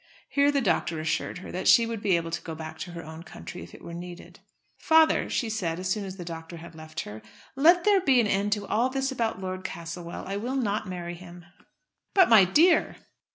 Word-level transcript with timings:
Here 0.29 0.51
the 0.51 0.61
doctor 0.61 0.99
assured 0.99 1.37
her 1.45 1.51
that 1.51 1.67
she 1.67 1.85
would 1.85 2.01
be 2.01 2.15
able 2.15 2.31
to 2.31 2.41
go 2.41 2.55
back 2.55 2.79
to 2.79 2.93
her 2.93 3.05
own 3.05 3.21
country, 3.21 3.61
if 3.61 3.75
it 3.75 3.83
were 3.83 3.93
needed. 3.93 4.39
"Father," 4.79 5.29
she 5.29 5.47
said, 5.47 5.77
as 5.77 5.89
soon 5.91 6.05
as 6.05 6.17
the 6.17 6.25
doctor 6.25 6.57
had 6.57 6.73
left 6.73 7.01
her, 7.01 7.21
"let 7.55 7.83
there 7.83 8.01
be 8.01 8.19
an 8.19 8.25
end 8.25 8.51
to 8.53 8.65
all 8.65 8.89
this 8.89 9.11
about 9.11 9.39
Lord 9.39 9.63
Castlewell. 9.63 10.23
I 10.25 10.37
will 10.37 10.55
not 10.55 10.89
marry 10.89 11.13
him." 11.13 11.45
"But, 12.15 12.29
my 12.29 12.45
dear!" 12.45 12.95